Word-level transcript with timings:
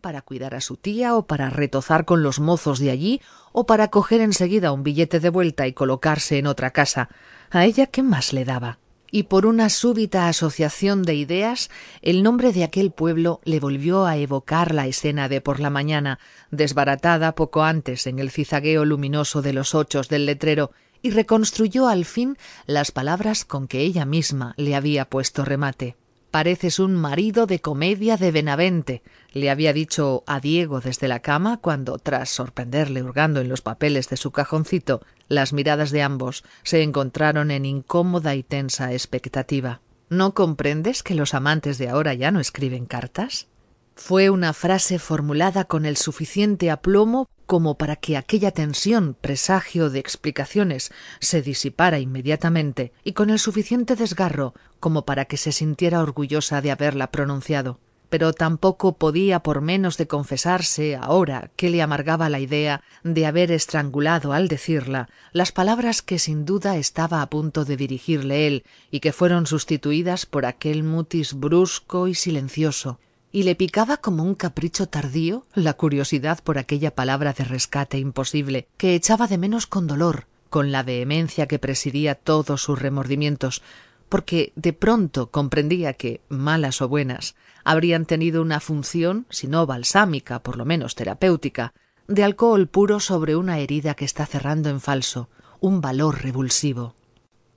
Para 0.00 0.22
cuidar 0.22 0.54
a 0.54 0.60
su 0.60 0.76
tía 0.76 1.16
o 1.16 1.26
para 1.26 1.50
retozar 1.50 2.04
con 2.04 2.22
los 2.22 2.38
mozos 2.38 2.78
de 2.78 2.90
allí 2.92 3.20
o 3.50 3.66
para 3.66 3.88
coger 3.88 4.20
enseguida 4.20 4.70
un 4.70 4.84
billete 4.84 5.18
de 5.18 5.28
vuelta 5.28 5.66
y 5.66 5.72
colocarse 5.72 6.38
en 6.38 6.46
otra 6.46 6.70
casa. 6.70 7.08
A 7.50 7.64
ella 7.64 7.86
qué 7.86 8.04
más 8.04 8.32
le 8.32 8.44
daba. 8.44 8.78
Y 9.10 9.24
por 9.24 9.46
una 9.46 9.68
súbita 9.68 10.28
asociación 10.28 11.02
de 11.02 11.14
ideas, 11.14 11.68
el 12.00 12.22
nombre 12.22 12.52
de 12.52 12.62
aquel 12.62 12.92
pueblo 12.92 13.40
le 13.44 13.58
volvió 13.58 14.06
a 14.06 14.16
evocar 14.16 14.72
la 14.72 14.86
escena 14.86 15.28
de 15.28 15.40
por 15.40 15.58
la 15.58 15.70
mañana, 15.70 16.20
desbaratada 16.52 17.34
poco 17.34 17.64
antes 17.64 18.06
en 18.06 18.20
el 18.20 18.30
cizagueo 18.30 18.84
luminoso 18.84 19.42
de 19.42 19.52
los 19.52 19.74
ochos 19.74 20.08
del 20.08 20.26
letrero, 20.26 20.70
y 21.02 21.10
reconstruyó 21.10 21.88
al 21.88 22.04
fin 22.04 22.38
las 22.66 22.92
palabras 22.92 23.44
con 23.44 23.66
que 23.66 23.80
ella 23.80 24.04
misma 24.04 24.54
le 24.56 24.76
había 24.76 25.06
puesto 25.06 25.44
remate. 25.44 25.96
Pareces 26.30 26.78
un 26.78 26.94
marido 26.94 27.46
de 27.46 27.60
comedia 27.60 28.16
de 28.16 28.30
Benavente, 28.30 29.02
le 29.32 29.50
había 29.50 29.72
dicho 29.72 30.22
a 30.28 30.38
Diego 30.38 30.80
desde 30.80 31.08
la 31.08 31.18
cama 31.18 31.56
cuando, 31.56 31.98
tras 31.98 32.28
sorprenderle 32.28 33.02
hurgando 33.02 33.40
en 33.40 33.48
los 33.48 33.62
papeles 33.62 34.08
de 34.08 34.16
su 34.16 34.30
cajoncito, 34.30 35.00
las 35.26 35.52
miradas 35.52 35.90
de 35.90 36.02
ambos 36.02 36.44
se 36.62 36.84
encontraron 36.84 37.50
en 37.50 37.64
incómoda 37.64 38.36
y 38.36 38.44
tensa 38.44 38.92
expectativa. 38.92 39.80
¿No 40.08 40.32
comprendes 40.32 41.02
que 41.02 41.16
los 41.16 41.34
amantes 41.34 41.78
de 41.78 41.88
ahora 41.88 42.14
ya 42.14 42.30
no 42.30 42.38
escriben 42.38 42.86
cartas? 42.86 43.48
Fue 43.94 44.30
una 44.30 44.52
frase 44.52 44.98
formulada 44.98 45.64
con 45.64 45.84
el 45.84 45.96
suficiente 45.96 46.70
aplomo 46.70 47.28
como 47.50 47.76
para 47.76 47.96
que 47.96 48.16
aquella 48.16 48.52
tensión, 48.52 49.16
presagio 49.20 49.90
de 49.90 49.98
explicaciones, 49.98 50.92
se 51.18 51.42
disipara 51.42 51.98
inmediatamente, 51.98 52.92
y 53.02 53.12
con 53.12 53.28
el 53.28 53.40
suficiente 53.40 53.96
desgarro 53.96 54.54
como 54.78 55.04
para 55.04 55.24
que 55.24 55.36
se 55.36 55.50
sintiera 55.50 56.00
orgullosa 56.00 56.60
de 56.60 56.70
haberla 56.70 57.10
pronunciado. 57.10 57.80
Pero 58.08 58.32
tampoco 58.32 58.98
podía 58.98 59.40
por 59.40 59.62
menos 59.62 59.96
de 59.96 60.06
confesarse 60.06 60.94
ahora 60.94 61.50
que 61.56 61.70
le 61.70 61.82
amargaba 61.82 62.28
la 62.28 62.38
idea 62.38 62.82
de 63.02 63.26
haber 63.26 63.50
estrangulado 63.50 64.32
al 64.32 64.46
decirla 64.46 65.08
las 65.32 65.50
palabras 65.50 66.02
que 66.02 66.20
sin 66.20 66.44
duda 66.44 66.76
estaba 66.76 67.20
a 67.20 67.30
punto 67.30 67.64
de 67.64 67.76
dirigirle 67.76 68.46
él 68.46 68.64
y 68.92 69.00
que 69.00 69.12
fueron 69.12 69.46
sustituidas 69.46 70.24
por 70.24 70.46
aquel 70.46 70.84
mutis 70.84 71.34
brusco 71.34 72.06
y 72.06 72.14
silencioso, 72.14 73.00
y 73.32 73.44
le 73.44 73.54
picaba 73.54 73.98
como 73.98 74.22
un 74.24 74.34
capricho 74.34 74.88
tardío 74.88 75.46
la 75.54 75.74
curiosidad 75.74 76.40
por 76.42 76.58
aquella 76.58 76.94
palabra 76.94 77.32
de 77.32 77.44
rescate 77.44 77.98
imposible 77.98 78.66
que 78.76 78.94
echaba 78.94 79.26
de 79.26 79.38
menos 79.38 79.66
con 79.66 79.86
dolor, 79.86 80.26
con 80.48 80.72
la 80.72 80.82
vehemencia 80.82 81.46
que 81.46 81.58
presidía 81.58 82.14
todos 82.14 82.62
sus 82.62 82.78
remordimientos, 82.78 83.62
porque 84.08 84.52
de 84.56 84.72
pronto 84.72 85.30
comprendía 85.30 85.92
que, 85.92 86.20
malas 86.28 86.82
o 86.82 86.88
buenas, 86.88 87.36
habrían 87.64 88.04
tenido 88.04 88.42
una 88.42 88.58
función, 88.58 89.26
si 89.30 89.46
no 89.46 89.66
balsámica, 89.66 90.42
por 90.42 90.56
lo 90.56 90.64
menos 90.64 90.96
terapéutica, 90.96 91.72
de 92.08 92.24
alcohol 92.24 92.66
puro 92.66 92.98
sobre 92.98 93.36
una 93.36 93.60
herida 93.60 93.94
que 93.94 94.04
está 94.04 94.26
cerrando 94.26 94.68
en 94.68 94.80
falso, 94.80 95.28
un 95.60 95.80
valor 95.80 96.22
revulsivo. 96.24 96.96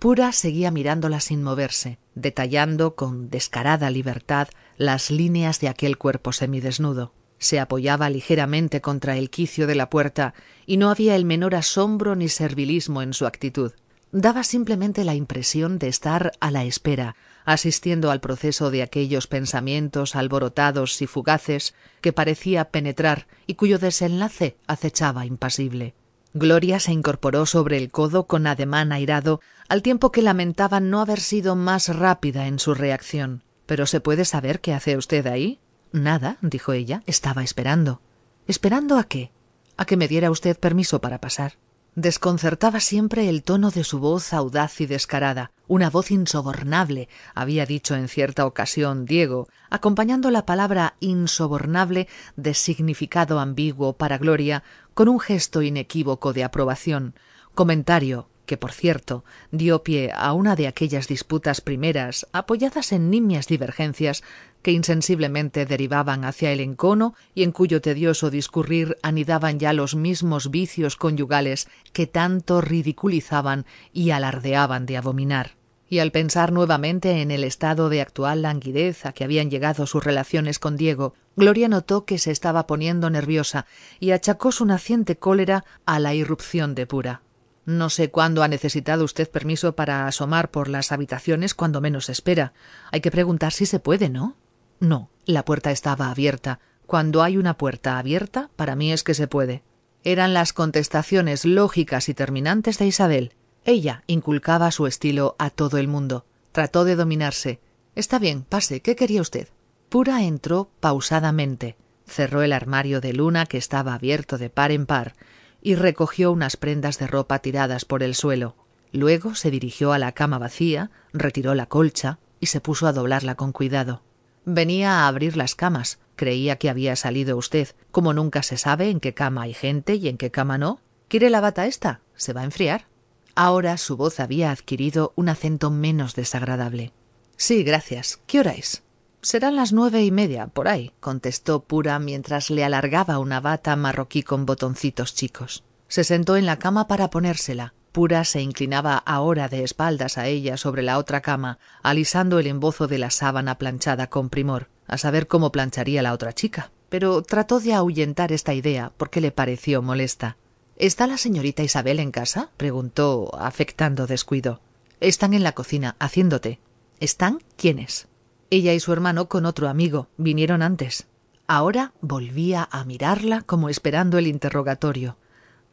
Pura 0.00 0.32
seguía 0.32 0.72
mirándola 0.72 1.20
sin 1.20 1.42
moverse, 1.42 1.98
detallando 2.20 2.94
con 2.94 3.30
descarada 3.30 3.90
libertad 3.90 4.48
las 4.76 5.10
líneas 5.10 5.60
de 5.60 5.68
aquel 5.68 5.98
cuerpo 5.98 6.32
semidesnudo. 6.32 7.12
Se 7.38 7.58
apoyaba 7.58 8.10
ligeramente 8.10 8.80
contra 8.80 9.16
el 9.16 9.30
quicio 9.30 9.66
de 9.66 9.74
la 9.74 9.88
puerta 9.88 10.34
y 10.66 10.76
no 10.76 10.90
había 10.90 11.16
el 11.16 11.24
menor 11.24 11.54
asombro 11.54 12.14
ni 12.14 12.28
servilismo 12.28 13.02
en 13.02 13.14
su 13.14 13.26
actitud. 13.26 13.72
Daba 14.12 14.42
simplemente 14.42 15.04
la 15.04 15.14
impresión 15.14 15.78
de 15.78 15.88
estar 15.88 16.32
a 16.40 16.50
la 16.50 16.64
espera, 16.64 17.14
asistiendo 17.44 18.10
al 18.10 18.20
proceso 18.20 18.70
de 18.70 18.82
aquellos 18.82 19.26
pensamientos 19.26 20.16
alborotados 20.16 21.00
y 21.00 21.06
fugaces 21.06 21.74
que 22.00 22.12
parecía 22.12 22.70
penetrar 22.70 23.26
y 23.46 23.54
cuyo 23.54 23.78
desenlace 23.78 24.56
acechaba 24.66 25.26
impasible. 25.26 25.94
Gloria 26.32 26.78
se 26.78 26.92
incorporó 26.92 27.44
sobre 27.44 27.76
el 27.76 27.90
codo 27.90 28.26
con 28.26 28.46
ademán 28.46 28.92
airado, 28.92 29.40
al 29.68 29.82
tiempo 29.82 30.12
que 30.12 30.22
lamentaba 30.22 30.78
no 30.78 31.00
haber 31.00 31.20
sido 31.20 31.56
más 31.56 31.88
rápida 31.94 32.46
en 32.46 32.58
su 32.58 32.74
reacción. 32.74 33.42
¿Pero 33.66 33.86
se 33.86 34.00
puede 34.00 34.24
saber 34.24 34.60
qué 34.60 34.72
hace 34.72 34.96
usted 34.96 35.26
ahí? 35.26 35.60
Nada, 35.92 36.38
dijo 36.40 36.72
ella. 36.72 37.02
Estaba 37.06 37.42
esperando. 37.42 38.00
¿Esperando 38.46 38.96
a 38.96 39.04
qué? 39.04 39.32
A 39.76 39.84
que 39.84 39.96
me 39.96 40.08
diera 40.08 40.30
usted 40.30 40.58
permiso 40.58 41.00
para 41.00 41.20
pasar. 41.20 41.54
Desconcertaba 41.96 42.78
siempre 42.78 43.28
el 43.28 43.42
tono 43.42 43.72
de 43.72 43.82
su 43.82 43.98
voz 43.98 44.32
audaz 44.32 44.80
y 44.80 44.86
descarada, 44.86 45.50
una 45.66 45.90
voz 45.90 46.12
insobornable, 46.12 47.08
había 47.34 47.66
dicho 47.66 47.96
en 47.96 48.06
cierta 48.06 48.46
ocasión 48.46 49.06
Diego, 49.06 49.48
acompañando 49.70 50.30
la 50.30 50.46
palabra 50.46 50.94
insobornable 51.00 52.06
de 52.36 52.54
significado 52.54 53.40
ambiguo 53.40 53.94
para 53.94 54.18
Gloria 54.18 54.62
con 54.94 55.08
un 55.08 55.18
gesto 55.18 55.62
inequívoco 55.62 56.32
de 56.32 56.44
aprobación, 56.44 57.14
comentario 57.54 58.28
que, 58.50 58.56
por 58.56 58.72
cierto, 58.72 59.24
dio 59.52 59.84
pie 59.84 60.10
a 60.12 60.32
una 60.32 60.56
de 60.56 60.66
aquellas 60.66 61.06
disputas 61.06 61.60
primeras, 61.60 62.26
apoyadas 62.32 62.90
en 62.90 63.08
nimias 63.08 63.46
divergencias, 63.46 64.24
que 64.62 64.72
insensiblemente 64.72 65.66
derivaban 65.66 66.24
hacia 66.24 66.52
el 66.52 66.60
encono 66.60 67.14
y 67.34 67.42
en 67.42 67.52
cuyo 67.52 67.80
tedioso 67.80 68.30
discurrir 68.30 68.96
anidaban 69.02 69.58
ya 69.58 69.72
los 69.72 69.94
mismos 69.94 70.50
vicios 70.50 70.96
conyugales 70.96 71.68
que 71.92 72.06
tanto 72.06 72.60
ridiculizaban 72.60 73.66
y 73.92 74.10
alardeaban 74.10 74.86
de 74.86 74.96
abominar. 74.96 75.56
Y 75.88 75.98
al 75.98 76.12
pensar 76.12 76.52
nuevamente 76.52 77.20
en 77.20 77.32
el 77.32 77.42
estado 77.42 77.88
de 77.88 78.00
actual 78.00 78.42
languidez 78.42 79.06
a 79.06 79.12
que 79.12 79.24
habían 79.24 79.50
llegado 79.50 79.86
sus 79.86 80.04
relaciones 80.04 80.60
con 80.60 80.76
Diego, 80.76 81.14
Gloria 81.34 81.68
notó 81.68 82.04
que 82.04 82.18
se 82.18 82.30
estaba 82.30 82.68
poniendo 82.68 83.10
nerviosa 83.10 83.66
y 83.98 84.12
achacó 84.12 84.52
su 84.52 84.64
naciente 84.66 85.16
cólera 85.16 85.64
a 85.86 85.98
la 85.98 86.14
irrupción 86.14 86.76
de 86.76 86.86
Pura. 86.86 87.22
No 87.66 87.90
sé 87.90 88.10
cuándo 88.10 88.42
ha 88.42 88.48
necesitado 88.48 89.04
usted 89.04 89.30
permiso 89.30 89.74
para 89.74 90.06
asomar 90.06 90.50
por 90.50 90.68
las 90.68 90.92
habitaciones 90.92 91.54
cuando 91.54 91.80
menos 91.80 92.08
espera. 92.08 92.52
Hay 92.90 93.00
que 93.00 93.10
preguntar 93.10 93.52
si 93.52 93.66
se 93.66 93.80
puede, 93.80 94.08
¿no? 94.08 94.36
No, 94.80 95.10
la 95.26 95.44
puerta 95.44 95.70
estaba 95.70 96.10
abierta. 96.10 96.58
Cuando 96.86 97.22
hay 97.22 97.36
una 97.36 97.56
puerta 97.56 97.98
abierta, 97.98 98.50
para 98.56 98.74
mí 98.74 98.92
es 98.92 99.04
que 99.04 99.14
se 99.14 99.28
puede. 99.28 99.62
Eran 100.02 100.34
las 100.34 100.52
contestaciones 100.52 101.44
lógicas 101.44 102.08
y 102.08 102.14
terminantes 102.14 102.78
de 102.78 102.86
Isabel. 102.86 103.34
Ella 103.64 104.02
inculcaba 104.06 104.70
su 104.70 104.86
estilo 104.86 105.36
a 105.38 105.50
todo 105.50 105.76
el 105.76 105.86
mundo. 105.86 106.24
Trató 106.52 106.84
de 106.84 106.96
dominarse. 106.96 107.60
Está 107.94 108.18
bien, 108.18 108.42
pase. 108.42 108.80
¿Qué 108.80 108.96
quería 108.96 109.20
usted? 109.20 109.48
Pura 109.90 110.22
entró 110.22 110.70
pausadamente. 110.80 111.76
Cerró 112.06 112.42
el 112.42 112.52
armario 112.52 113.00
de 113.00 113.12
luna 113.12 113.46
que 113.46 113.58
estaba 113.58 113.94
abierto 113.94 114.38
de 114.38 114.50
par 114.50 114.72
en 114.72 114.86
par 114.86 115.14
y 115.62 115.74
recogió 115.74 116.32
unas 116.32 116.56
prendas 116.56 116.98
de 116.98 117.06
ropa 117.06 117.40
tiradas 117.40 117.84
por 117.84 118.02
el 118.02 118.14
suelo. 118.14 118.56
Luego 118.92 119.34
se 119.34 119.50
dirigió 119.50 119.92
a 119.92 119.98
la 119.98 120.12
cama 120.12 120.38
vacía, 120.38 120.90
retiró 121.12 121.54
la 121.54 121.66
colcha 121.66 122.18
y 122.40 122.46
se 122.46 122.60
puso 122.60 122.86
a 122.86 122.92
doblarla 122.92 123.34
con 123.34 123.52
cuidado. 123.52 124.02
Venía 124.44 125.00
a 125.00 125.08
abrir 125.08 125.36
las 125.36 125.54
camas. 125.54 125.98
Creía 126.16 126.56
que 126.56 126.70
había 126.70 126.96
salido 126.96 127.36
usted. 127.36 127.68
Como 127.90 128.12
nunca 128.12 128.42
se 128.42 128.56
sabe 128.56 128.90
en 128.90 129.00
qué 129.00 129.14
cama 129.14 129.42
hay 129.42 129.54
gente 129.54 129.94
y 129.94 130.08
en 130.08 130.16
qué 130.16 130.30
cama 130.30 130.58
no. 130.58 130.80
¿Quiere 131.08 131.30
la 131.30 131.40
bata 131.40 131.66
esta? 131.66 132.00
Se 132.14 132.32
va 132.32 132.42
a 132.42 132.44
enfriar. 132.44 132.86
Ahora 133.34 133.76
su 133.76 133.96
voz 133.96 134.20
había 134.20 134.50
adquirido 134.50 135.12
un 135.16 135.28
acento 135.28 135.70
menos 135.70 136.14
desagradable. 136.14 136.92
Sí, 137.36 137.62
gracias. 137.64 138.20
¿Qué 138.26 138.40
hora 138.40 138.52
es? 138.52 138.82
Serán 139.22 139.56
las 139.56 139.72
nueve 139.72 140.02
y 140.02 140.10
media, 140.10 140.46
por 140.46 140.68
ahí, 140.68 140.92
contestó 141.00 141.64
Pura 141.64 141.98
mientras 141.98 142.48
le 142.50 142.64
alargaba 142.64 143.18
una 143.18 143.40
bata 143.40 143.76
marroquí 143.76 144.22
con 144.22 144.46
botoncitos 144.46 145.14
chicos. 145.14 145.64
Se 145.88 146.04
sentó 146.04 146.36
en 146.36 146.46
la 146.46 146.58
cama 146.58 146.86
para 146.86 147.10
ponérsela. 147.10 147.74
Pura 147.92 148.24
se 148.24 148.40
inclinaba 148.40 148.98
ahora 148.98 149.48
de 149.48 149.64
espaldas 149.64 150.16
a 150.16 150.28
ella 150.28 150.56
sobre 150.56 150.82
la 150.82 150.98
otra 150.98 151.22
cama, 151.22 151.58
alisando 151.82 152.38
el 152.38 152.46
embozo 152.46 152.86
de 152.86 152.98
la 152.98 153.10
sábana 153.10 153.58
planchada 153.58 154.08
con 154.08 154.30
primor, 154.30 154.68
a 154.86 154.96
saber 154.96 155.26
cómo 155.26 155.50
plancharía 155.50 156.02
la 156.02 156.12
otra 156.12 156.32
chica. 156.32 156.70
Pero 156.88 157.22
trató 157.22 157.58
de 157.58 157.74
ahuyentar 157.74 158.32
esta 158.32 158.54
idea 158.54 158.92
porque 158.96 159.20
le 159.20 159.32
pareció 159.32 159.82
molesta. 159.82 160.36
¿Está 160.76 161.06
la 161.06 161.18
señorita 161.18 161.62
Isabel 161.62 161.98
en 161.98 162.10
casa? 162.12 162.50
preguntó, 162.56 163.30
afectando 163.38 164.06
descuido. 164.06 164.60
Están 165.00 165.34
en 165.34 165.42
la 165.42 165.52
cocina, 165.52 165.96
haciéndote. 165.98 166.60
¿Están 167.00 167.40
quiénes? 167.56 168.08
Ella 168.50 168.72
y 168.72 168.80
su 168.80 168.92
hermano 168.92 169.28
con 169.28 169.46
otro 169.46 169.68
amigo 169.68 170.08
vinieron 170.16 170.62
antes. 170.62 171.06
Ahora 171.46 171.92
volvía 172.00 172.68
a 172.70 172.84
mirarla 172.84 173.42
como 173.42 173.68
esperando 173.68 174.18
el 174.18 174.26
interrogatorio. 174.26 175.16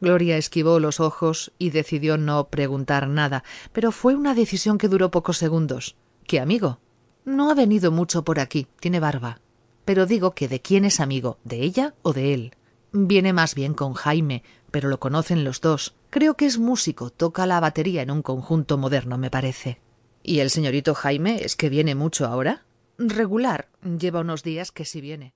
Gloria 0.00 0.36
esquivó 0.36 0.78
los 0.78 1.00
ojos 1.00 1.52
y 1.58 1.70
decidió 1.70 2.16
no 2.18 2.48
preguntar 2.48 3.08
nada, 3.08 3.42
pero 3.72 3.90
fue 3.90 4.14
una 4.14 4.34
decisión 4.34 4.78
que 4.78 4.88
duró 4.88 5.10
pocos 5.10 5.38
segundos. 5.38 5.96
¿Qué 6.26 6.40
amigo? 6.40 6.78
No 7.24 7.50
ha 7.50 7.54
venido 7.54 7.90
mucho 7.90 8.24
por 8.24 8.38
aquí, 8.38 8.68
tiene 8.80 9.00
barba. 9.00 9.40
Pero 9.84 10.06
digo 10.06 10.32
que 10.32 10.48
de 10.48 10.60
quién 10.60 10.84
es 10.84 11.00
amigo, 11.00 11.38
de 11.44 11.62
ella 11.62 11.94
o 12.02 12.12
de 12.12 12.34
él. 12.34 12.54
Viene 12.92 13.32
más 13.32 13.54
bien 13.54 13.74
con 13.74 13.94
Jaime, 13.94 14.42
pero 14.70 14.88
lo 14.88 15.00
conocen 15.00 15.44
los 15.44 15.60
dos. 15.60 15.94
Creo 16.10 16.34
que 16.34 16.46
es 16.46 16.58
músico, 16.58 17.10
toca 17.10 17.46
la 17.46 17.60
batería 17.60 18.02
en 18.02 18.10
un 18.10 18.22
conjunto 18.22 18.78
moderno, 18.78 19.18
me 19.18 19.30
parece. 19.30 19.80
¿Y 20.22 20.40
el 20.40 20.50
señorito 20.50 20.94
Jaime 20.94 21.42
es 21.42 21.56
que 21.56 21.68
viene 21.68 21.94
mucho 21.94 22.26
ahora? 22.26 22.64
Regular. 22.98 23.68
Lleva 23.82 24.20
unos 24.20 24.42
días 24.42 24.72
que 24.72 24.84
sí 24.84 25.00
viene. 25.00 25.34